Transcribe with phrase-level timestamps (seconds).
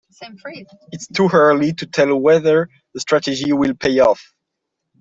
[0.91, 4.33] It's too early to tell whether the strategy will pay off.